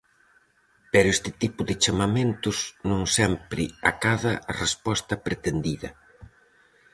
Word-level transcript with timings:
Pero 0.91 1.07
este 1.15 1.31
tipo 1.41 1.61
de 1.69 1.75
chamamentos 1.83 2.57
non 2.89 3.01
sempre 3.17 3.63
acada 3.91 4.33
a 4.51 4.53
resposta 4.63 5.13
pretendida. 5.25 5.89